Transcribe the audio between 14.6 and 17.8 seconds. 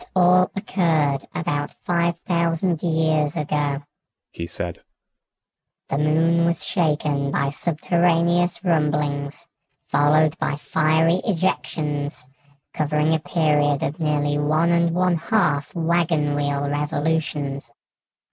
and one half wagon wheel revolutions.